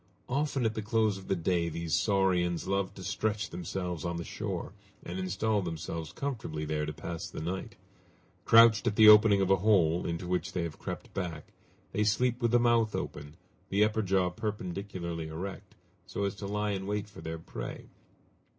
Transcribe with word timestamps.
Often 0.29 0.65
at 0.65 0.73
the 0.73 0.81
close 0.81 1.19
of 1.19 1.27
the 1.27 1.35
day 1.35 1.69
these 1.69 1.93
saurians 1.93 2.67
love 2.67 2.91
to 2.95 3.03
stretch 3.03 3.51
themselves 3.51 4.03
on 4.03 4.17
the 4.17 4.23
shore, 4.23 4.73
and 5.05 5.19
install 5.19 5.61
themselves 5.61 6.11
comfortably 6.11 6.65
there 6.65 6.87
to 6.87 6.91
pass 6.91 7.29
the 7.29 7.39
night. 7.39 7.75
Crouched 8.43 8.87
at 8.87 8.95
the 8.95 9.07
opening 9.07 9.41
of 9.41 9.51
a 9.51 9.57
hole, 9.57 10.07
into 10.07 10.27
which 10.27 10.53
they 10.53 10.63
have 10.63 10.79
crept 10.79 11.13
back, 11.13 11.51
they 11.91 12.03
sleep 12.03 12.41
with 12.41 12.49
the 12.49 12.59
mouth 12.59 12.95
open, 12.95 13.37
the 13.69 13.83
upper 13.83 14.01
jaw 14.01 14.31
perpendicularly 14.31 15.27
erect, 15.27 15.75
so 16.07 16.23
as 16.23 16.33
to 16.33 16.47
lie 16.47 16.71
in 16.71 16.87
wait 16.87 17.07
for 17.07 17.21
their 17.21 17.37
prey. 17.37 17.85